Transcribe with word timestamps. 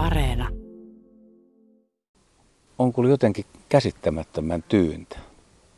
Areena. 0.00 0.48
On 2.78 2.92
kuullut 2.92 3.10
jotenkin 3.10 3.44
käsittämättömän 3.68 4.62
tyyntä. 4.68 5.18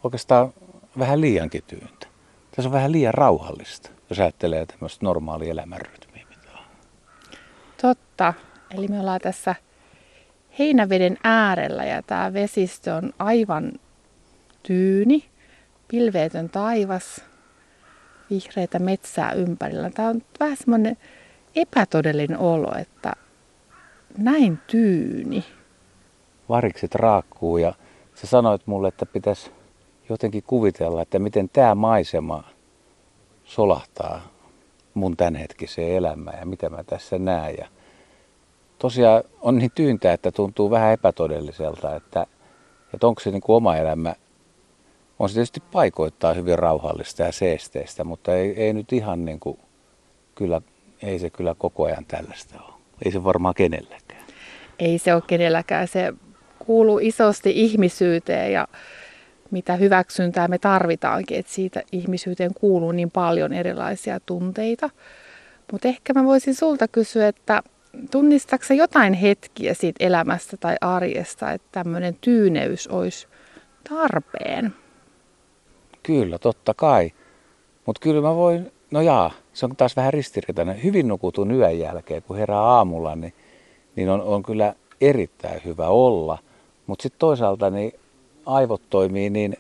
Oikeastaan 0.05 0.53
vähän 0.99 1.21
liiankin 1.21 1.63
tyyntä. 1.67 2.07
Tässä 2.57 2.69
on 2.69 2.73
vähän 2.73 2.93
liian 2.93 3.15
rauhallista, 3.15 3.91
jos 4.11 4.21
ajattelee 4.21 4.67
tämmöistä 4.67 5.05
normaalia 5.05 5.51
elämänrytmiä. 5.51 6.27
Mitä 6.29 6.49
on. 6.59 6.65
Totta. 7.83 8.35
Eli 8.75 8.89
me 8.89 9.01
ollaan 9.01 9.21
tässä 9.21 9.55
heinäveden 10.59 11.19
äärellä 11.25 11.85
ja 11.85 12.03
tämä 12.03 12.33
vesistö 12.33 12.95
on 12.95 13.13
aivan 13.19 13.73
tyyni, 14.63 15.25
pilveetön 15.89 16.49
taivas, 16.49 17.25
vihreitä 18.31 18.79
metsää 18.79 19.33
ympärillä. 19.33 19.91
Tämä 19.91 20.09
on 20.09 20.23
vähän 20.41 20.57
semmoinen 20.57 20.97
epätodellinen 21.57 22.39
olo, 22.39 22.75
että 22.79 23.13
näin 24.19 24.59
tyyni. 24.67 25.45
Varikset 26.49 26.95
raakkuu 26.95 27.59
ja 27.59 27.75
sä 28.15 28.27
sanoit 28.27 28.67
mulle, 28.67 28.89
että 28.89 29.07
pitäisi 29.07 29.51
jotenkin 30.09 30.43
kuvitella, 30.47 31.03
että 31.03 31.19
miten 31.19 31.49
tämä 31.49 31.75
maisema 31.75 32.45
solahtaa 33.45 34.21
mun 34.95 35.17
tämänhetkiseen 35.17 35.97
elämään 35.97 36.39
ja 36.39 36.47
mitä 36.47 36.71
mä 36.71 36.85
tässä 36.85 37.19
näen. 37.19 37.55
Ja 37.59 37.69
tosiaan 38.79 39.23
on 39.41 39.59
niin 39.59 39.71
tyyntä, 39.75 40.13
että 40.13 40.33
tuntuu 40.33 40.71
vähän 40.71 40.93
epätodelliselta, 40.93 41.97
että, 41.97 42.27
että 42.95 43.07
onko 43.07 43.21
se 43.21 43.31
niin 43.31 43.43
kuin 43.43 43.57
oma 43.57 43.77
elämä 43.77 44.15
on 45.19 45.29
se 45.29 45.35
tietysti 45.35 45.63
paikoittaa 45.73 46.33
hyvin 46.33 46.59
rauhallista 46.59 47.23
ja 47.23 47.33
seesteistä, 47.33 48.05
mutta 48.05 48.35
ei, 48.35 48.63
ei 48.63 48.73
nyt 48.73 48.93
ihan 48.93 49.25
niin 49.25 49.41
kuin, 49.41 49.59
kyllä, 50.35 50.61
ei 51.03 51.19
se 51.19 51.31
kyllä 51.31 51.55
koko 51.59 51.85
ajan 51.85 52.05
tällaista 52.05 52.63
ole. 52.63 52.72
Ei 53.05 53.13
se 53.13 53.25
varmaan 53.25 53.55
kenelläkään. 53.55 54.25
Ei 54.79 54.99
se 54.99 55.15
ole 55.15 55.23
kenelläkään. 55.27 55.89
Se 55.89 56.13
kuuluu 56.59 56.99
isosti 56.99 57.53
ihmisyyteen 57.55 58.53
ja 58.53 58.69
mitä 59.51 59.77
hyväksyntää 59.77 60.49
me 60.49 60.59
tarvitaankin, 60.59 61.39
että 61.39 61.53
siitä 61.53 61.83
ihmisyyteen 61.93 62.55
kuuluu 62.55 62.93
niin 62.93 63.11
paljon 63.11 63.53
erilaisia 63.53 64.21
tunteita. 64.21 64.91
Mutta 65.73 65.89
ehkä 65.89 66.13
mä 66.15 66.25
voisin 66.25 66.55
sulta 66.55 66.89
kysyä, 66.89 67.29
että 67.29 67.63
tunnistatko 68.11 68.75
jotain 68.75 69.13
hetkiä 69.13 69.75
siitä 69.75 70.05
elämästä 70.05 70.57
tai 70.57 70.77
arjesta, 70.81 71.53
että 71.53 71.69
tämmöinen 71.73 72.17
tyyneys 72.21 72.89
olisi 72.89 73.27
tarpeen? 73.89 74.75
Kyllä, 76.03 76.39
totta 76.39 76.75
kai. 76.75 77.11
Mutta 77.87 78.01
kyllä 78.01 78.21
mä 78.21 78.35
voin, 78.35 78.73
no 78.93 79.01
jaa, 79.01 79.31
se 79.53 79.67
on 79.67 79.77
taas 79.77 79.97
vähän 79.97 80.13
ristiriitainen. 80.13 80.83
Hyvin 80.83 81.09
nukutun 81.09 81.51
yön 81.51 81.79
jälkeen, 81.79 82.23
kun 82.23 82.37
herää 82.37 82.61
aamulla, 82.61 83.17
niin, 83.17 83.35
niin 83.97 84.11
on, 84.11 84.21
on 84.21 84.43
kyllä 84.43 84.75
erittäin 85.01 85.61
hyvä 85.65 85.89
olla. 85.89 86.39
Mutta 86.87 87.03
sitten 87.03 87.19
toisaalta 87.19 87.71
niin 87.71 87.93
aivot 88.47 88.83
toimii 88.91 89.31
niin 89.31 89.57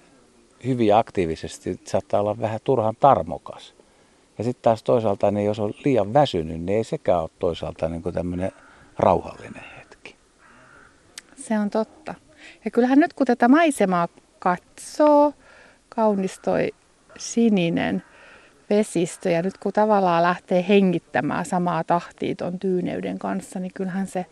hyvin 0.66 0.94
aktiivisesti, 0.94 1.70
että 1.70 1.90
saattaa 1.90 2.20
olla 2.20 2.40
vähän 2.40 2.60
turhan 2.64 2.96
tarmokas. 3.00 3.74
Ja 4.38 4.44
sitten 4.44 4.62
taas 4.62 4.82
toisaalta, 4.82 5.30
niin 5.30 5.46
jos 5.46 5.58
on 5.58 5.72
liian 5.84 6.14
väsynyt, 6.14 6.60
niin 6.60 6.76
ei 6.76 6.84
sekään 6.84 7.20
ole 7.20 7.30
toisaalta 7.38 7.88
niin 7.88 8.02
tämmöinen 8.02 8.52
rauhallinen 8.98 9.64
hetki. 9.78 10.16
Se 11.36 11.58
on 11.58 11.70
totta. 11.70 12.14
Ja 12.64 12.70
kyllähän 12.70 12.98
nyt 12.98 13.12
kun 13.12 13.26
tätä 13.26 13.48
maisemaa 13.48 14.08
katsoo, 14.38 15.32
kaunis 15.88 16.38
toi 16.38 16.68
sininen 17.18 18.02
vesistö 18.72 19.30
ja 19.30 19.42
nyt 19.42 19.58
kun 19.58 19.72
tavallaan 19.72 20.22
lähtee 20.22 20.64
hengittämään 20.68 21.44
samaa 21.44 21.84
tahtia 21.84 22.34
ton 22.34 22.58
tyyneyden 22.58 23.18
kanssa, 23.18 23.60
niin 23.60 23.72
kyllähän 23.74 24.06
se 24.06 24.26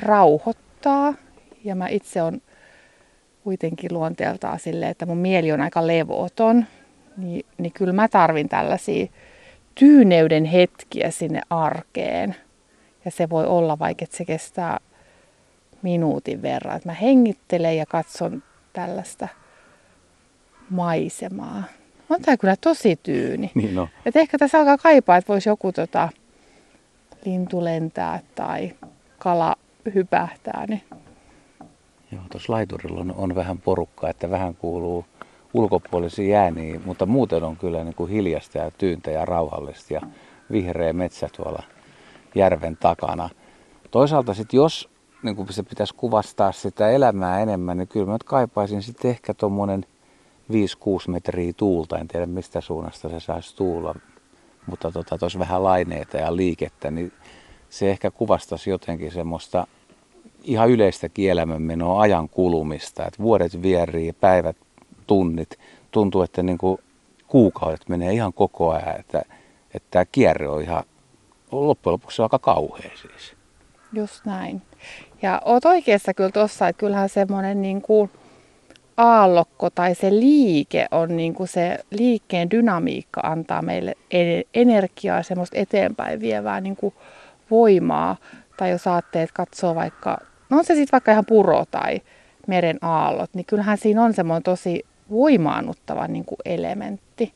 rauhoittaa. 0.00 1.14
Ja 1.64 1.74
mä 1.74 1.88
itse 1.88 2.22
on 2.22 2.40
kuitenkin 3.44 3.94
luonteeltaan 3.94 4.58
silleen, 4.58 4.90
että 4.90 5.06
mun 5.06 5.18
mieli 5.18 5.52
on 5.52 5.60
aika 5.60 5.86
levoton, 5.86 6.64
niin, 7.16 7.46
niin 7.58 7.72
kyllä 7.72 7.92
mä 7.92 8.08
tarvin 8.08 8.48
tällaisia 8.48 9.06
tyyneyden 9.74 10.44
hetkiä 10.44 11.10
sinne 11.10 11.40
arkeen. 11.50 12.36
Ja 13.04 13.10
se 13.10 13.30
voi 13.30 13.46
olla 13.46 13.78
vaikka, 13.78 14.04
että 14.04 14.16
se 14.16 14.24
kestää 14.24 14.78
minuutin 15.82 16.42
verran. 16.42 16.76
Että 16.76 16.88
mä 16.88 16.94
hengittelen 16.94 17.76
ja 17.76 17.86
katson 17.86 18.42
tällaista 18.72 19.28
maisemaa. 20.70 21.62
On 22.10 22.22
tämä 22.22 22.36
kyllä 22.36 22.56
tosi 22.60 22.96
tyyni. 23.02 23.50
Niin 23.54 23.74
no. 23.74 23.88
Et 24.06 24.16
ehkä 24.16 24.38
tässä 24.38 24.58
alkaa 24.58 24.78
kaipaa, 24.78 25.16
että 25.16 25.32
voisi 25.32 25.48
joku 25.48 25.72
tota, 25.72 26.08
lintu 27.24 27.64
lentää 27.64 28.20
tai 28.34 28.72
kala 29.18 29.56
hypähtää. 29.94 30.64
Niin. 30.68 30.82
Joo, 32.12 32.22
tuossa 32.30 32.52
laiturilla 32.52 33.00
on, 33.00 33.14
on 33.16 33.34
vähän 33.34 33.58
porukkaa, 33.58 34.10
että 34.10 34.30
vähän 34.30 34.54
kuuluu 34.54 35.04
ulkopuolisia 35.54 36.40
ääniä, 36.40 36.80
mutta 36.84 37.06
muuten 37.06 37.44
on 37.44 37.56
kyllä 37.56 37.84
niin 37.84 37.94
kuin 37.94 38.10
hiljasta 38.10 38.58
ja 38.58 38.70
tyyntä 38.78 39.10
ja 39.10 39.24
rauhallista 39.24 39.94
ja 39.94 40.00
vihreä 40.52 40.92
metsä 40.92 41.28
tuolla 41.36 41.62
järven 42.34 42.76
takana. 42.76 43.28
Toisaalta 43.90 44.34
sitten 44.34 44.58
jos 44.58 44.88
niin 45.22 45.36
kuin 45.36 45.52
se 45.52 45.62
pitäisi 45.62 45.94
kuvastaa 45.94 46.52
sitä 46.52 46.90
elämää 46.90 47.40
enemmän, 47.40 47.76
niin 47.76 47.88
kyllä 47.88 48.06
mä 48.06 48.16
kaipaisin 48.24 48.82
sitten 48.82 49.10
ehkä 49.10 49.34
tuommoinen 49.34 49.86
5-6 50.52 50.54
metriä 51.08 51.52
tuulta. 51.56 51.98
En 51.98 52.08
tiedä 52.08 52.26
mistä 52.26 52.60
suunnasta 52.60 53.08
se 53.08 53.20
saisi 53.20 53.56
tuulla, 53.56 53.94
mutta 54.66 54.92
tota, 54.92 55.18
tuossa 55.18 55.38
vähän 55.38 55.64
laineita 55.64 56.16
ja 56.16 56.36
liikettä, 56.36 56.90
niin 56.90 57.12
se 57.70 57.90
ehkä 57.90 58.10
kuvastaisi 58.10 58.70
jotenkin 58.70 59.12
semmoista 59.12 59.66
ihan 60.42 60.70
yleistä 60.70 61.08
kielämänmenoa 61.08 62.00
ajan 62.00 62.28
kulumista. 62.28 63.06
Että 63.06 63.22
vuodet 63.22 63.62
vierii, 63.62 64.12
päivät, 64.12 64.56
tunnit. 65.06 65.58
Tuntuu, 65.90 66.22
että 66.22 66.42
niin 66.42 66.58
kuin 66.58 66.78
kuukaudet 67.26 67.88
menee 67.88 68.12
ihan 68.12 68.32
koko 68.32 68.70
ajan. 68.70 69.00
Että, 69.00 69.22
että 69.74 69.88
tämä 69.90 70.04
kierre 70.04 70.48
on 70.48 70.62
ihan 70.62 70.84
loppujen 71.52 71.92
lopuksi 71.92 72.22
aika 72.22 72.38
kauhea 72.38 72.90
siis. 73.00 73.36
Just 73.92 74.24
näin. 74.24 74.62
Ja 75.22 75.42
oot 75.44 75.64
oikeassa 75.64 76.14
kyllä 76.14 76.30
tuossa, 76.30 76.68
että 76.68 76.80
kyllähän 76.80 77.08
semmoinen 77.08 77.62
niin 77.62 77.82
kuin 77.82 78.10
aallokko 78.96 79.70
tai 79.70 79.94
se 79.94 80.10
liike 80.10 80.86
on 80.90 81.16
niin 81.16 81.34
kuin 81.34 81.48
se 81.48 81.78
liikkeen 81.90 82.50
dynamiikka 82.50 83.20
antaa 83.24 83.62
meille 83.62 83.94
energiaa, 84.54 85.22
semmoista 85.22 85.58
eteenpäin 85.58 86.20
vievää 86.20 86.60
niin 86.60 86.76
kuin 86.76 86.94
voimaa. 87.50 88.16
Tai 88.56 88.70
jos 88.70 88.86
aatteet 88.86 89.32
katsoo 89.32 89.74
vaikka, 89.74 90.18
no 90.50 90.58
on 90.58 90.64
se 90.64 90.74
sitten 90.74 90.92
vaikka 90.92 91.12
ihan 91.12 91.26
puro 91.26 91.64
tai 91.70 92.00
meren 92.46 92.78
aallot, 92.82 93.30
niin 93.34 93.46
kyllähän 93.46 93.78
siinä 93.78 94.02
on 94.02 94.14
semmoinen 94.14 94.42
tosi 94.42 94.84
voimaannuttava 95.10 96.08
niin 96.08 96.24
kuin 96.24 96.38
elementti. 96.44 97.34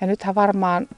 Ja 0.00 0.06
nythän 0.06 0.34
varmaan 0.34 0.88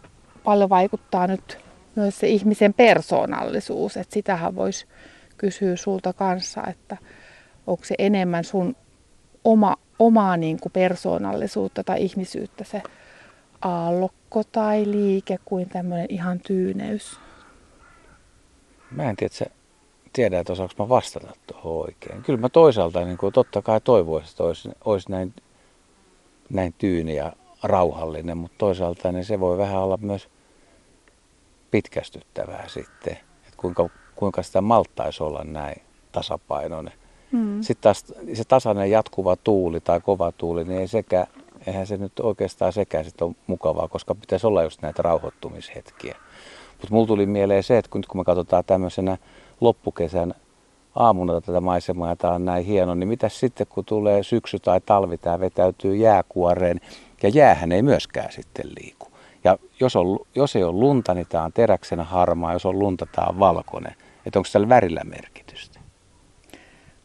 paljon 0.45 0.69
vaikuttaa 0.69 1.27
nyt 1.27 1.59
myös 1.97 2.19
se 2.19 2.29
ihmisen 2.29 2.75
persoonallisuus, 2.75 3.97
että 3.97 4.15
sitähän 4.15 4.57
voisi 4.57 4.87
kysyä 5.37 5.77
sulta 5.77 6.13
kanssa, 6.13 6.63
että 6.71 6.97
onko 7.67 7.84
se 7.84 7.95
enemmän 7.99 8.45
sun 8.45 8.77
oma, 9.45 9.77
omaa 10.07 10.37
niin 10.37 10.61
kuin 10.61 10.73
persoonallisuutta 10.73 11.85
tai 11.85 12.03
ihmisyyttä 12.03 12.65
se 12.65 12.83
aallokko 13.63 14.43
tai 14.53 14.85
liike 14.87 15.39
kuin 15.45 15.69
tämmöinen 15.69 16.07
ihan 16.09 16.41
tyyneys? 16.41 17.19
Mä 18.91 19.11
en 19.11 19.17
tiedä, 19.17 19.33
että 19.33 19.63
tiedä, 20.13 20.41
että 20.41 20.53
osaanko 20.53 20.75
mä 20.79 20.89
vastata 20.89 21.33
tuohon 21.47 21.85
oikein. 21.85 22.23
Kyllä 22.23 22.41
mä 22.41 22.49
toisaalta 22.49 23.05
niin 23.05 23.19
kuin, 23.19 23.33
totta 23.33 23.63
kai 23.63 23.81
toivoisin, 23.81 24.31
että 24.31 24.45
olisi, 24.45 24.69
olisi 24.85 25.11
näin, 25.11 25.35
näin 26.51 26.75
tyyni 26.79 27.17
ja 27.17 27.33
rauhallinen, 27.63 28.37
mutta 28.37 28.59
toisaalta 28.59 29.13
niin 29.13 29.25
se 29.25 29.41
voi 29.41 29.59
vähän 29.59 29.79
olla 29.79 29.97
myös 29.97 30.29
pitkästyttävää 31.71 32.69
sitten, 32.69 33.13
että 33.13 33.57
kuinka, 33.57 33.89
kuinka 34.15 34.43
sitä 34.43 34.61
malttaisi 34.61 35.22
olla 35.22 35.45
näin 35.45 35.83
tasapainoinen. 36.13 37.02
Mm. 37.33 37.63
Sitten 37.63 37.83
taas 37.83 38.05
se 38.34 38.45
tasainen 38.45 38.91
jatkuva 38.91 39.37
tuuli 39.37 39.81
tai 39.81 40.01
kova 40.01 40.33
tuuli, 40.33 40.65
niin 40.65 40.81
ei 40.81 40.89
sekä, 40.89 41.27
eihän 41.67 41.87
se 41.87 41.97
nyt 41.97 42.21
oikeastaan 42.21 42.73
sekään 42.73 43.05
sit 43.05 43.23
ole 43.23 43.34
mukavaa, 43.47 43.89
koska 43.89 44.15
pitäisi 44.15 44.47
olla 44.47 44.63
just 44.63 44.83
näitä 44.83 45.03
rauhoittumishetkiä. 45.03 46.17
Mutta 46.71 46.95
mulla 46.95 47.07
tuli 47.07 47.27
mieleen 47.27 47.63
se, 47.63 47.79
että 47.79 47.91
kun, 47.91 48.03
kun 48.09 48.21
me 48.21 48.25
katsotaan 48.25 48.65
tämmöisenä 48.65 49.19
loppukesän 49.61 50.34
aamuna 50.95 51.41
tätä 51.41 51.61
maisemaa 51.61 52.09
ja 52.09 52.17
tämä 52.17 52.34
on 52.34 52.45
näin 52.45 52.65
hieno, 52.65 52.95
niin 52.95 53.09
mitä 53.09 53.29
sitten 53.29 53.67
kun 53.67 53.84
tulee 53.84 54.23
syksy 54.23 54.59
tai 54.59 54.81
talvi, 54.81 55.19
tämä 55.19 55.41
vetäytyy 55.41 55.97
jääkuoreen 55.97 56.81
ja 57.23 57.29
jäähän 57.29 57.73
ei 57.73 57.83
myöskään 57.83 58.33
sitten 58.33 58.67
liiku. 58.81 59.09
Ja 59.45 59.59
jos, 59.81 59.97
on, 59.97 60.19
jos 60.34 60.57
ei 60.57 60.65
ole 60.65 60.73
lunta, 60.73 61.15
niin 61.15 61.27
tämä 61.29 61.45
on 61.45 61.53
teräksenä 61.53 62.05
harmaa, 62.05 62.53
jos 62.53 62.67
on 62.67 62.79
lunta, 62.79 63.07
tämä 63.13 63.27
on 63.27 63.39
valkoinen. 63.39 63.95
Että 64.27 64.39
onko 64.39 64.49
tällä 64.53 64.69
värillä 64.69 65.01
merkitystä? 65.05 65.41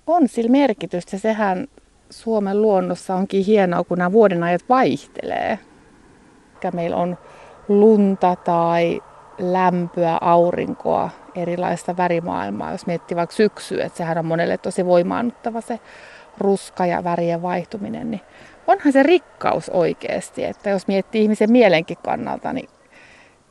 On 0.07 0.27
sillä 0.27 0.51
merkitystä. 0.51 1.17
Sehän 1.17 1.67
Suomen 2.09 2.61
luonnossa 2.61 3.15
onkin 3.15 3.45
hienoa, 3.45 3.83
kun 3.83 3.97
nämä 3.97 4.11
vuodenajat 4.11 4.61
vaihtelee. 4.69 5.59
Mikä 6.53 6.71
meillä 6.71 6.97
on 6.97 7.17
lunta 7.67 8.35
tai 8.35 9.01
lämpöä, 9.39 10.17
aurinkoa, 10.21 11.09
erilaista 11.35 11.97
värimaailmaa. 11.97 12.71
Jos 12.71 12.85
miettii 12.85 13.17
vaikka 13.17 13.35
syksyä, 13.35 13.85
että 13.85 13.97
sehän 13.97 14.17
on 14.17 14.25
monelle 14.25 14.57
tosi 14.57 14.85
voimaannuttava 14.85 15.61
se 15.61 15.79
ruska 16.37 16.85
ja 16.85 17.03
värien 17.03 17.41
vaihtuminen, 17.41 18.11
niin 18.11 18.21
onhan 18.67 18.93
se 18.93 19.03
rikkaus 19.03 19.69
oikeasti. 19.69 20.43
Että 20.43 20.69
jos 20.69 20.87
miettii 20.87 21.21
ihmisen 21.21 21.51
mielenkin 21.51 21.97
kannalta, 22.03 22.53
niin 22.53 22.69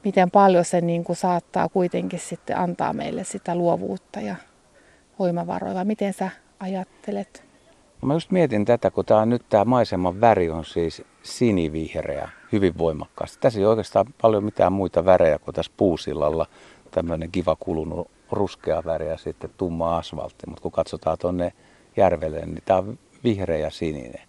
miten 0.05 0.31
paljon 0.31 0.65
se 0.65 0.81
niin 0.81 1.05
kuin 1.05 1.17
saattaa 1.17 1.69
kuitenkin 1.69 2.21
sitten 2.21 2.59
antaa 2.59 2.93
meille 2.93 3.25
sitä 3.25 3.55
luovuutta 3.55 4.21
ja 4.21 4.37
voimavaroja. 5.19 5.85
Miten 5.85 6.13
sä 6.13 6.31
ajattelet? 6.61 7.45
No 8.03 8.07
mä 8.07 8.15
just 8.15 8.31
mietin 8.31 8.65
tätä, 8.65 8.91
kun 8.91 9.05
on 9.11 9.29
nyt 9.29 9.43
tämä 9.49 9.65
maiseman 9.65 10.21
väri 10.21 10.51
on 10.51 10.65
siis 10.65 11.03
sinivihreä, 11.23 12.29
hyvin 12.53 12.79
voimakkaasti. 12.79 13.39
Tässä 13.41 13.59
ei 13.59 13.67
oikeastaan 13.67 14.07
paljon 14.23 14.45
mitään 14.45 14.73
muita 14.73 15.05
värejä 15.05 15.39
kuin 15.39 15.55
tässä 15.55 15.73
puusillalla. 15.77 16.47
Tämmöinen 16.91 17.31
kiva 17.31 17.57
kulunut 17.61 18.11
ruskea 18.31 18.83
väri 18.85 19.09
ja 19.09 19.17
sitten 19.17 19.51
tumma 19.57 19.97
asfaltti. 19.97 20.47
Mutta 20.47 20.63
kun 20.63 20.73
katsotaan 20.73 21.19
tuonne 21.19 21.53
järvelle, 21.97 22.47
niin 22.47 22.63
tämä 22.65 22.79
on 22.79 22.99
vihreä 23.25 23.59
ja 23.59 23.71
sininen. 23.71 24.23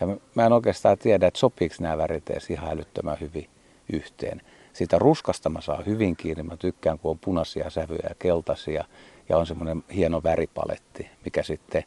Ja 0.00 0.06
mä 0.34 0.46
en 0.46 0.52
oikeastaan 0.52 0.98
tiedä, 0.98 1.26
että 1.26 1.40
sopiiko 1.40 1.74
nämä 1.80 1.98
värit 1.98 2.30
edes 2.30 2.50
ihan 2.50 2.70
älyttömän 2.70 3.16
hyvin 3.20 3.48
yhteen. 3.92 4.42
Siitä 4.72 4.98
ruskasta 4.98 5.48
mä 5.48 5.60
saan 5.60 5.86
hyvin 5.86 6.16
kiinni. 6.16 6.42
Mä 6.42 6.56
tykkään, 6.56 6.98
kun 6.98 7.10
on 7.10 7.18
punaisia 7.18 7.70
sävyjä 7.70 8.06
ja 8.08 8.14
keltaisia. 8.18 8.84
Ja 9.28 9.38
on 9.38 9.46
semmoinen 9.46 9.84
hieno 9.94 10.22
väripaletti, 10.22 11.10
mikä 11.24 11.42
sitten 11.42 11.84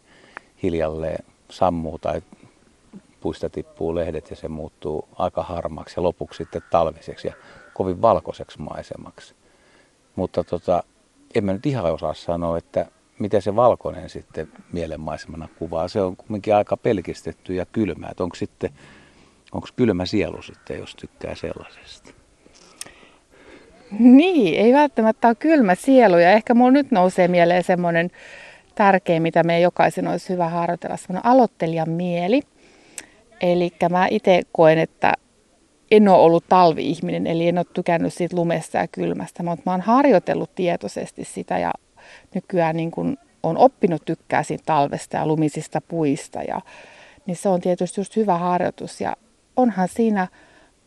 hiljalleen 0.64 1.26
sammuu 1.50 2.00
tai 2.00 2.22
puista 3.20 3.50
tippuu 3.50 3.96
lehdet 3.96 4.30
ja 4.30 4.36
se 4.36 4.48
muuttuu 4.48 5.08
aika 5.16 5.44
harmaksi 5.44 5.94
ja 5.98 6.04
lopuksi 6.04 6.38
sitten 6.38 6.62
talviseksi 6.72 7.28
ja 7.28 7.34
kovin 7.74 8.02
valkoiseksi 8.02 8.62
maisemaksi. 8.62 9.36
Mutta 10.16 10.44
tota, 10.44 10.84
en 11.36 11.46
mä 11.46 11.54
nyt 11.54 11.66
ihan 11.66 11.94
osaa 11.94 12.14
sanoa, 12.14 12.58
että 12.58 12.86
miten 13.20 13.42
se 13.42 13.56
valkoinen 13.56 14.10
sitten 14.10 14.52
mielenmaisemana 14.72 15.48
kuvaa. 15.60 15.88
Se 15.88 16.02
on 16.02 16.16
kuitenkin 16.16 16.56
aika 16.56 16.78
pelkistetty 16.78 17.54
ja 17.54 17.66
kylmä. 17.66 18.12
Onko 18.20 18.36
sitten, 18.36 18.70
onko 19.52 19.68
kylmä 19.76 20.06
sielu 20.06 20.42
sitten, 20.42 20.80
jos 20.80 20.96
tykkää 20.96 21.36
sellaisesta? 21.36 22.17
Niin, 24.00 24.60
ei 24.60 24.74
välttämättä 24.74 25.28
ole 25.28 25.36
kylmä 25.36 25.76
sielu. 25.76 26.18
Ja 26.18 26.32
ehkä 26.32 26.54
mulla 26.54 26.72
nyt 26.72 26.92
nousee 26.92 27.28
mieleen 27.28 27.64
semmoinen 27.64 28.12
tärkein, 28.76 29.22
mitä 29.22 29.44
meidän 29.44 29.62
jokaisen 29.62 30.08
olisi 30.08 30.30
hyvä 30.30 30.50
harjoitella, 30.50 30.98
semmoinen 30.98 31.26
aloittelijan 31.26 31.90
mieli. 31.90 32.42
Eli 33.42 33.72
mä 33.90 34.08
itse 34.12 34.42
koen, 34.52 34.78
että 34.78 35.14
en 35.92 36.08
ole 36.08 36.18
ollut 36.18 36.44
talvi-ihminen, 36.50 37.28
eli 37.28 37.48
en 37.48 37.58
ole 37.58 37.66
tykännyt 37.74 38.14
siitä 38.14 38.36
lumesta 38.36 38.78
ja 38.78 38.88
kylmästä, 38.88 39.44
mutta 39.44 39.64
mä 39.66 39.72
oon 39.72 39.82
harjoitellut 39.82 40.56
tietoisesti 40.56 41.24
sitä 41.24 41.58
ja 41.58 41.72
nykyään 42.36 42.78
niin 42.78 42.92
kun 42.92 43.18
on 43.44 43.58
oppinut 43.58 44.06
tykkää 44.06 44.44
siitä 44.44 44.64
talvesta 44.66 45.18
ja 45.18 45.28
lumisista 45.28 45.82
puista. 45.82 46.44
Ja, 46.44 46.62
niin 47.26 47.38
se 47.38 47.50
on 47.50 47.62
tietysti 47.62 48.02
just 48.02 48.16
hyvä 48.16 48.38
harjoitus 48.38 49.02
ja 49.02 49.16
onhan 49.56 49.88
siinä 49.88 50.28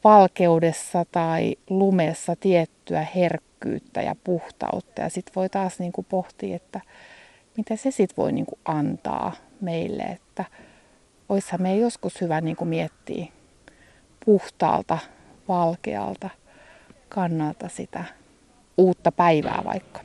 valkeudessa 0.04 1.04
tai 1.12 1.56
lumessa 1.70 2.36
tiettyä 2.36 3.06
herkkyyttä 3.14 4.02
ja 4.02 4.14
puhtautta. 4.24 5.02
Ja 5.02 5.08
sitten 5.08 5.34
voi 5.34 5.48
taas 5.48 5.78
niin 5.78 5.92
kuin 5.92 6.06
pohtia, 6.10 6.56
että 6.56 6.80
mitä 7.56 7.76
se 7.76 7.90
sitten 7.90 8.16
voi 8.16 8.32
niin 8.32 8.46
kuin 8.46 8.60
antaa 8.64 9.32
meille, 9.60 10.02
että 10.02 10.44
oissahan 11.28 11.62
me 11.62 11.76
joskus 11.76 12.20
hyvä 12.20 12.40
niin 12.40 12.56
kuin 12.56 12.68
miettiä 12.68 13.26
puhtaalta, 14.24 14.98
valkealta 15.48 16.30
kannalta 17.08 17.68
sitä 17.68 18.04
uutta 18.76 19.12
päivää 19.12 19.62
vaikka. 19.64 20.00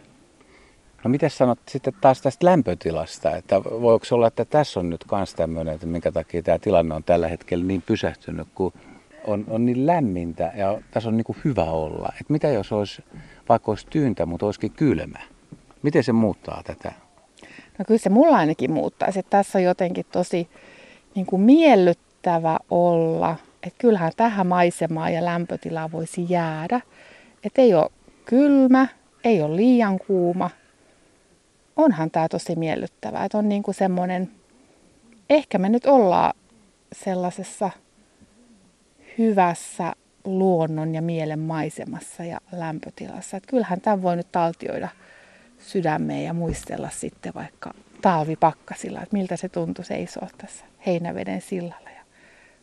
No 1.04 1.10
miten 1.10 1.30
sanot 1.30 1.60
sitten 1.68 1.94
taas 2.02 2.22
tästä 2.22 2.46
lämpötilasta, 2.46 3.36
että 3.36 3.64
voiko 3.64 4.06
olla, 4.12 4.28
että 4.28 4.46
tässä 4.46 4.80
on 4.80 4.90
nyt 4.90 5.06
myös 5.12 5.34
tämmöinen, 5.34 5.76
että 5.76 5.88
minkä 5.88 6.12
takia 6.12 6.44
tämä 6.44 6.60
tilanne 6.60 6.96
on 6.96 7.04
tällä 7.04 7.28
hetkellä 7.28 7.66
niin 7.66 7.82
pysähtynyt, 7.82 8.48
kun 8.56 8.74
on, 9.28 9.46
on 9.50 9.66
niin 9.66 9.86
lämmintä 9.86 10.52
ja 10.56 10.82
tässä 10.92 11.10
on 11.10 11.18
niin 11.18 11.26
kuin 11.26 11.38
hyvä 11.46 11.64
olla. 11.64 12.10
Että 12.22 12.34
mitä 12.34 12.48
jos 12.48 12.72
olisi, 12.72 13.04
vaikka 13.50 13.72
olisi 13.72 13.88
tyyntä, 13.90 14.26
mutta 14.26 14.46
olisikin 14.46 14.72
kylmä? 14.72 15.20
Miten 15.82 16.04
se 16.04 16.12
muuttaa 16.12 16.62
tätä? 16.64 16.92
No 17.80 17.86
kyllä 17.88 18.00
se 18.00 18.10
mulla 18.10 18.38
ainakin 18.38 18.72
muuttaisi, 18.72 19.20
että 19.20 19.30
tässä 19.30 19.60
on 19.60 19.64
jotenkin 19.64 20.06
tosi 20.12 20.50
niin 21.16 21.26
kuin 21.26 21.42
miellyttävä 21.42 22.58
olla. 22.70 23.36
Että 23.64 23.78
kyllähän 23.78 24.12
tähän 24.18 24.48
maisemaan 24.48 25.14
ja 25.14 25.26
lämpötilaan 25.26 25.92
voisi 25.92 26.26
jäädä. 26.30 26.82
Että 27.44 27.62
ei 27.62 27.74
ole 27.74 27.90
kylmä, 28.26 28.88
ei 29.24 29.42
ole 29.42 29.56
liian 29.56 30.00
kuuma. 30.00 30.50
Onhan 31.76 32.12
tämä 32.12 32.28
tosi 32.28 32.56
miellyttävää. 32.56 33.26
Että 33.26 33.38
on 33.38 33.50
niin 33.50 33.64
kuin 33.64 33.76
semmoinen, 33.76 34.32
ehkä 35.30 35.58
me 35.58 35.70
nyt 35.70 35.86
ollaan 35.86 36.34
sellaisessa 36.94 37.70
hyvässä 39.18 39.94
luonnon 40.24 40.96
ja 40.96 41.02
mielen 41.02 41.40
maisemassa 41.40 42.24
ja 42.24 42.38
lämpötilassa. 42.52 43.38
Että 43.38 43.50
kyllähän 43.50 43.82
tämän 43.82 44.02
voi 44.02 44.16
nyt 44.16 44.32
taltioida 44.32 44.90
sydämeen 45.60 46.24
ja 46.24 46.34
muistella 46.34 46.90
sitten 46.90 47.34
vaikka 47.34 47.74
talvipakkasilla, 48.02 49.02
että 49.02 49.18
miltä 49.18 49.38
se 49.38 49.50
tuntui 49.50 49.86
seisoa 49.86 50.28
tässä 50.38 50.66
heinäveden 50.86 51.42
sillalla 51.42 51.90
ja 51.90 52.02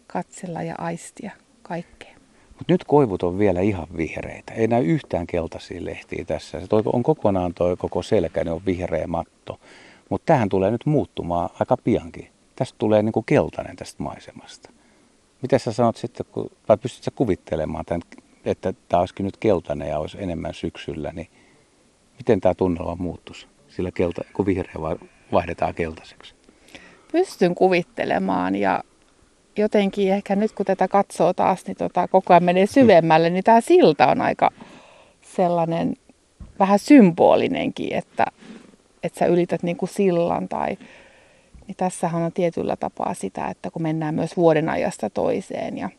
katsella 0.06 0.62
ja 0.62 0.74
aistia 0.78 1.30
kaikkea. 1.62 2.12
Mut 2.58 2.68
nyt 2.68 2.84
koivut 2.84 3.22
on 3.22 3.38
vielä 3.38 3.60
ihan 3.60 3.86
vihreitä. 3.96 4.52
Ei 4.52 4.66
näy 4.66 4.84
yhtään 4.84 5.26
keltaisia 5.26 5.84
lehtiä 5.84 6.24
tässä. 6.24 6.60
Se 6.60 6.66
toi 6.66 6.82
on 6.86 7.02
kokonaan 7.02 7.54
toi 7.54 7.76
koko 7.76 8.02
selkä, 8.02 8.44
niin 8.44 8.52
on 8.52 8.66
vihreä 8.66 9.06
matto. 9.06 9.60
Mutta 10.08 10.26
tähän 10.26 10.48
tulee 10.48 10.70
nyt 10.70 10.86
muuttumaan 10.86 11.50
aika 11.60 11.76
piankin. 11.76 12.28
Tästä 12.56 12.74
tulee 12.78 13.02
niinku 13.02 13.22
keltainen 13.22 13.76
tästä 13.76 14.02
maisemasta. 14.02 14.70
Miten 15.42 15.60
sä 15.60 15.72
sanot 15.72 15.96
sitten, 15.96 16.26
kun, 16.32 16.50
vai 16.68 16.76
pystytkö 16.76 17.10
kuvittelemaan 17.14 17.84
tämän, 17.84 18.02
että 18.44 18.74
tämä 18.88 19.00
olisikin 19.00 19.26
nyt 19.26 19.36
keltainen 19.36 19.88
ja 19.88 19.98
olisi 19.98 20.16
enemmän 20.20 20.54
syksyllä, 20.54 21.12
niin 21.12 21.28
miten 22.18 22.40
tämä 22.40 22.54
tunnelma 22.54 22.94
muuttuisi 22.94 23.46
sillä 23.68 23.90
kelta, 23.90 24.22
kun 24.32 24.46
vihreä 24.46 24.74
vaihdetaan 25.32 25.74
keltaiseksi? 25.74 26.34
Pystyn 27.12 27.54
kuvittelemaan 27.54 28.56
ja 28.56 28.84
jotenkin 29.56 30.12
ehkä 30.12 30.36
nyt 30.36 30.52
kun 30.52 30.66
tätä 30.66 30.88
katsoo 30.88 31.32
taas, 31.32 31.66
niin 31.66 31.76
tota, 31.76 32.08
koko 32.08 32.32
ajan 32.32 32.44
menee 32.44 32.66
syvemmälle, 32.66 33.30
niin 33.30 33.44
tämä 33.44 33.60
silta 33.60 34.06
on 34.06 34.20
aika 34.20 34.50
sellainen 35.20 35.96
vähän 36.58 36.78
symbolinenkin, 36.78 37.94
että, 37.94 38.26
että 39.02 39.18
sä 39.18 39.26
ylität 39.26 39.62
niin 39.62 39.76
kuin 39.76 39.88
sillan 39.88 40.48
tai 40.48 40.78
niin 41.66 41.76
tässähän 41.76 42.22
on 42.22 42.32
tietyllä 42.32 42.76
tapaa 42.76 43.14
sitä, 43.14 43.46
että 43.46 43.70
kun 43.70 43.82
mennään 43.82 44.14
myös 44.14 44.36
vuoden 44.36 44.68
ajasta 44.68 45.10
toiseen 45.10 45.78
ja 45.78 45.90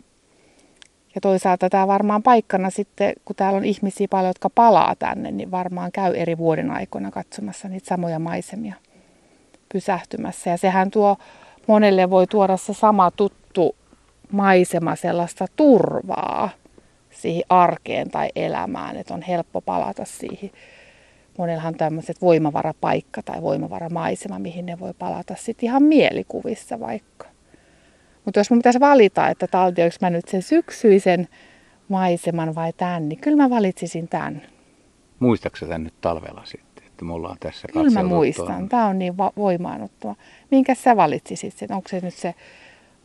ja 1.15 1.22
toisaalta 1.22 1.70
tämä 1.70 1.88
varmaan 1.88 2.24
paikkana 2.24 2.70
sitten, 2.70 3.13
kun 3.25 3.36
täällä 3.36 3.58
on 3.58 3.65
ihmisiä 3.65 4.08
paljon, 4.10 4.29
jotka 4.29 4.50
palaa 4.50 4.96
tänne, 4.96 5.32
niin 5.32 5.51
varmaan 5.51 5.91
käy 5.91 6.13
eri 6.15 6.38
vuoden 6.38 6.72
aikoina 6.72 7.12
katsomassa 7.12 7.67
niitä 7.67 7.88
samoja 7.88 8.20
maisemia 8.20 8.75
pysähtymässä. 9.74 10.50
Ja 10.50 10.58
sehän 10.58 10.91
tuo 10.91 11.17
monelle 11.67 12.10
voi 12.10 12.27
tuoda 12.27 12.58
se 12.58 12.74
sama 12.74 13.12
tuttu 13.12 13.75
maisema 14.32 14.96
sellaista 14.96 15.46
turvaa 15.55 16.50
siihen 17.10 17.43
arkeen 17.50 18.12
tai 18.12 18.29
elämään, 18.36 18.98
että 18.98 19.13
on 19.13 19.22
helppo 19.22 19.62
palata 19.62 20.05
siihen. 20.05 20.51
Monellahan 21.38 21.75
tämmöiset 21.75 22.22
voimavarapaikka 22.22 23.24
tai 23.24 23.42
voimavaramaisema, 23.42 24.40
mihin 24.40 24.66
ne 24.66 24.80
voi 24.80 24.94
palata 25.00 25.36
sitten 25.38 25.68
ihan 25.68 25.84
mielikuvissa 25.84 26.80
vaikka. 26.80 27.28
Mutta 28.25 28.40
jos 28.40 28.50
mun 28.50 28.60
pitäisi 28.60 28.80
valita, 28.80 29.28
että 29.28 29.48
taltioinko 29.48 29.96
mä 30.02 30.10
nyt 30.10 30.28
sen 30.28 30.42
syksyisen 30.42 31.28
maiseman 31.90 32.56
vai 32.56 32.74
tämän, 32.74 33.10
niin 33.10 33.20
kyllä 33.20 33.38
mä 33.38 33.50
valitsisin 33.50 34.08
tämän. 34.08 34.42
Muistaaksä 35.20 35.66
tämän 35.66 35.84
nyt 35.84 36.02
talvella 36.02 36.46
sitten, 36.46 36.86
että 36.86 37.06
mulla 37.06 37.30
on 37.30 37.38
tässä 37.40 37.68
Kyllä 37.74 37.90
mä 37.90 38.04
muistan. 38.04 38.70
Tämä 38.70 38.86
on 38.86 39.00
niin 39.00 39.18
voimaanottava. 39.18 40.16
Minkä 40.52 40.75
sä 40.75 40.96
valitsisit 40.96 41.54
sen? 41.54 41.72
Onko 41.72 41.90
se 41.90 42.00
nyt 42.00 42.13
se 42.13 42.36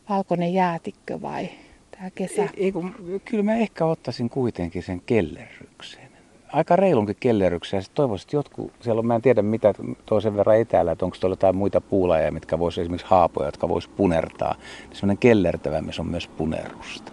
valkoinen 0.09 0.53
jäätikkö 0.53 1.21
vai 1.21 1.49
tämä 1.91 2.09
kesä? 2.09 2.41
Ei, 2.41 2.49
ei 2.57 2.71
kun, 2.71 3.21
kyllä 3.25 3.43
mä 3.43 3.55
ehkä 3.55 3.85
ottaisin 3.85 4.29
kuitenkin 4.29 4.83
sen 4.83 5.01
kellerryksen 5.05 6.08
aika 6.53 6.75
reilunkin 6.75 7.15
kellerryksiä. 7.19 7.79
Ja 7.79 7.85
toivoisin, 7.93 8.25
että 8.25 8.35
jotkut, 8.37 8.71
siellä 8.81 8.99
on, 8.99 9.05
mä 9.05 9.15
en 9.15 9.21
tiedä 9.21 9.41
mitä 9.41 9.73
toisen 10.05 10.37
verran 10.37 10.57
etäällä, 10.57 10.91
että 10.91 11.05
onko 11.05 11.17
tuolla 11.19 11.33
jotain 11.33 11.57
muita 11.57 11.81
puulajeja, 11.81 12.31
mitkä 12.31 12.59
voisi 12.59 12.81
esimerkiksi 12.81 13.07
haapoja, 13.09 13.47
jotka 13.47 13.69
voisi 13.69 13.89
punertaa. 13.89 14.55
Sellainen 14.93 15.17
kellertävä, 15.17 15.81
missä 15.81 16.01
on 16.01 16.07
myös 16.07 16.27
punerusta. 16.27 17.11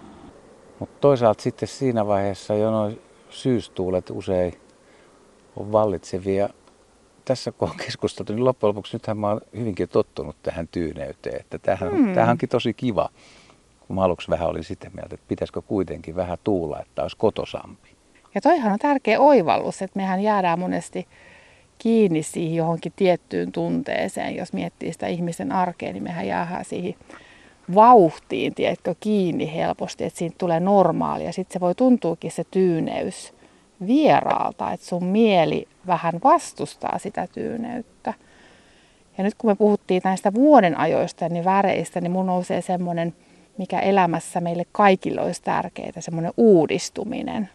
Mutta 0.79 0.97
toisaalta 1.01 1.43
sitten 1.43 1.69
siinä 1.69 2.07
vaiheessa 2.07 2.55
jo 2.55 2.71
noin 2.71 3.01
syystuulet 3.31 4.11
usein 4.11 4.55
on 5.57 5.73
vallitsevia. 5.73 6.49
Tässä 7.25 7.53
kun 7.53 7.71
on 7.71 7.77
keskusteltu, 7.77 8.33
niin 8.33 8.45
loppujen 8.45 8.69
lopuksi 8.69 8.97
nythän 8.97 9.19
mä 9.19 9.29
oon 9.29 9.41
hyvinkin 9.57 9.89
tottunut 9.89 10.37
tähän 10.43 10.69
tyyneyteen. 10.69 11.41
Että 11.41 11.59
tämähän, 11.59 11.91
hmm. 11.91 12.15
tämähän 12.15 12.33
onkin 12.33 12.49
tosi 12.49 12.75
kiva. 12.75 13.09
Kun 13.87 13.97
mä 13.97 14.03
aluksi 14.03 14.31
vähän 14.31 14.49
olin 14.49 14.65
sitä 14.65 14.91
mieltä, 14.91 15.15
että 15.15 15.29
pitäisikö 15.29 15.63
kuitenkin 15.63 16.17
vähän 16.17 16.39
tuulla, 16.45 16.81
että 16.81 17.03
olisi 17.03 17.17
kotosampi. 17.17 17.86
Ja 18.37 18.41
toihan 18.41 18.73
on 18.73 18.79
tärkeä 18.79 19.21
oivallus, 19.21 19.83
että 19.83 19.99
mehän 19.99 20.21
jäädään 20.21 20.59
monesti 20.59 21.07
kiinni 21.79 22.23
siihen 22.23 22.55
johonkin 22.55 22.93
tiettyyn 22.97 23.53
tunteeseen. 23.53 24.37
Jos 24.37 24.53
miettii 24.53 24.93
sitä 24.93 25.07
ihmisen 25.07 25.53
arkea, 25.53 25.93
niin 25.93 26.03
mehän 26.03 26.27
jäädään 26.27 26.65
siihen 26.65 26.95
vauhtiin, 27.75 28.55
tiedätkö, 28.55 28.95
kiinni 29.01 29.55
helposti, 29.55 30.05
että 30.05 30.19
siitä 30.19 30.35
tulee 30.39 30.61
normaali 30.61 31.25
ja 31.25 31.33
sitten 31.33 31.53
se 31.53 31.61
voi 31.61 31.75
tuntuukin 31.75 32.31
se 32.31 32.45
tyyneys 32.51 33.35
vieraalta, 33.87 34.73
että 34.73 34.87
sun 34.87 35.05
mieli 35.05 35.69
vähän 35.87 36.15
vastustaa 36.25 36.99
sitä 36.99 37.27
tyyneyttä. 37.33 38.15
Ja 39.19 39.25
nyt 39.25 39.35
kun 39.35 39.51
me 39.51 39.55
puhuttiin 39.55 40.03
näistä 40.05 40.35
vuoden 40.35 40.79
ajoista 40.79 41.29
niin 41.29 41.45
väreistä, 41.45 42.01
niin 42.01 42.13
mun 42.13 42.27
nousee 42.27 42.63
semmoinen, 42.63 43.15
mikä 43.59 43.81
elämässä 43.81 44.41
meille 44.41 44.65
kaikille 44.73 45.21
olisi 45.21 45.43
tärkeää, 45.43 46.01
semmoinen 46.01 46.33
uudistuminen, 46.37 47.49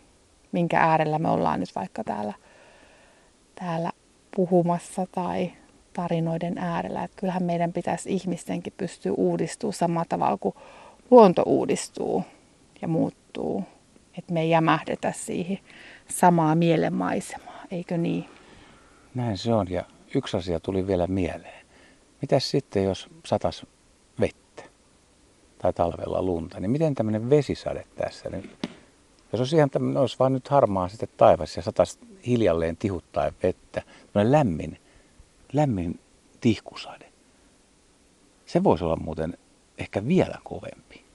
minkä 0.51 0.79
äärellä 0.79 1.19
me 1.19 1.29
ollaan 1.29 1.59
nyt 1.59 1.75
vaikka 1.75 2.03
täällä, 2.03 2.33
täällä 3.55 3.91
puhumassa 4.35 5.07
tai 5.11 5.51
tarinoiden 5.93 6.57
äärellä. 6.57 7.03
Että 7.03 7.17
kyllähän 7.19 7.43
meidän 7.43 7.73
pitäisi 7.73 8.13
ihmistenkin 8.13 8.73
pystyä 8.77 9.11
uudistumaan 9.17 9.73
samalla 9.73 10.05
tavalla 10.09 10.37
kuin 10.37 10.55
luonto 11.11 11.43
uudistuu 11.45 12.23
ja 12.81 12.87
muuttuu. 12.87 13.63
Että 14.17 14.33
me 14.33 14.41
ei 14.41 14.49
jämähdetä 14.49 15.11
siihen 15.11 15.59
samaa 16.07 16.55
mielenmaisemaa, 16.55 17.63
eikö 17.71 17.97
niin? 17.97 18.25
Näin 19.15 19.37
se 19.37 19.53
on. 19.53 19.69
Ja 19.69 19.83
yksi 20.15 20.37
asia 20.37 20.59
tuli 20.59 20.87
vielä 20.87 21.07
mieleen. 21.07 21.65
Mitäs 22.21 22.51
sitten, 22.51 22.83
jos 22.83 23.09
satas 23.25 23.65
vettä 24.19 24.63
tai 25.57 25.73
talvella 25.73 26.21
lunta, 26.21 26.59
niin 26.59 26.71
miten 26.71 26.95
tämmöinen 26.95 27.29
vesisade 27.29 27.83
tässä 27.95 28.29
nyt? 28.29 28.70
Jos 29.31 29.39
olisi 29.39 29.55
ihan 29.55 29.69
tämmöinen, 29.69 30.01
olisi 30.01 30.19
vaan 30.19 30.33
nyt 30.33 30.47
harmaa 30.47 30.87
sitten 30.87 31.09
taivas 31.17 31.57
ja 31.57 31.61
satas 31.61 31.99
hiljalleen 32.27 32.77
tihuttaa 32.77 33.31
vettä, 33.43 33.81
tämmöinen 34.13 34.31
lämmin, 34.31 34.79
lämmin 35.53 35.99
tihkusade. 36.41 37.05
Se 38.45 38.63
voisi 38.63 38.83
olla 38.83 38.95
muuten 38.95 39.37
ehkä 39.77 40.07
vielä 40.07 40.37
kovempi 40.43 41.05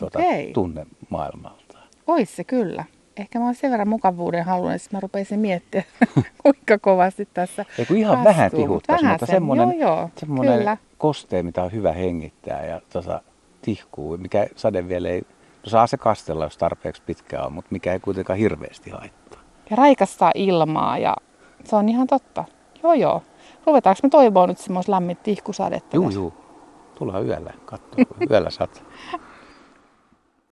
tuota, 0.00 0.18
Okei. 0.18 0.52
tunne 0.52 0.86
maailmalta. 1.10 1.78
Ois 2.06 2.36
se 2.36 2.44
kyllä. 2.44 2.84
Ehkä 3.16 3.38
mä 3.38 3.44
oon 3.44 3.54
sen 3.54 3.70
verran 3.70 3.88
mukavuuden 3.88 4.44
halunnut, 4.44 4.74
että 4.74 4.96
mä 4.96 5.00
rupesin 5.00 5.40
miettiä, 5.40 5.84
kuinka 6.42 6.78
kovasti 6.78 7.28
tässä 7.34 7.64
Ei 7.78 7.86
kun 7.86 7.96
ihan 7.96 8.16
kastuu, 8.16 8.34
vähän 8.34 8.50
tihuttaisi, 8.50 9.04
mutta 9.04 9.26
semmoinen, 9.26 9.78
joo, 9.78 9.96
joo, 9.96 10.10
semmoinen 10.16 10.58
kyllä. 10.58 10.76
kosteen, 10.98 11.46
mitä 11.46 11.62
on 11.62 11.72
hyvä 11.72 11.92
hengittää 11.92 12.66
ja 12.66 12.80
tota, 12.92 13.22
tihkuu, 13.62 14.16
mikä 14.16 14.46
sade 14.56 14.88
vielä 14.88 15.08
ei, 15.08 15.22
saa 15.64 15.86
se 15.86 15.96
kastella, 15.96 16.44
jos 16.44 16.56
tarpeeksi 16.56 17.02
pitkä 17.06 17.42
on, 17.42 17.52
mutta 17.52 17.68
mikä 17.70 17.92
ei 17.92 18.00
kuitenkaan 18.00 18.38
hirveästi 18.38 18.90
haittaa. 18.90 19.40
Ja 19.70 19.76
raikastaa 19.76 20.32
ilmaa 20.34 20.98
ja 20.98 21.16
se 21.64 21.76
on 21.76 21.88
ihan 21.88 22.06
totta. 22.06 22.44
Joo 22.82 22.92
joo. 22.94 23.22
Ruvetaanko 23.66 24.00
me 24.02 24.08
toivoa 24.08 24.46
nyt 24.46 24.58
semmoista 24.58 24.92
lämmin 24.92 25.16
tihkusadetta? 25.16 25.96
Juu, 25.96 26.04
tässä? 26.04 26.18
juu. 26.18 26.34
Tullaan 26.94 27.26
yöllä 27.26 27.52
katsoa, 27.64 28.04
yöllä 28.30 28.50
sataa. 28.50 28.82